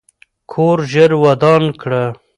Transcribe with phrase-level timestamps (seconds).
[0.51, 2.03] کور ژر ودان کړه.